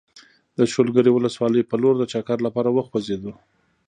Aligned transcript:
د 0.57 0.59
شولګرې 0.73 1.11
ولسوالۍ 1.13 1.63
په 1.67 1.75
لور 1.81 1.95
د 1.97 2.03
چکر 2.13 2.37
لپاره 2.45 2.69
وخوځېدو. 2.71 3.33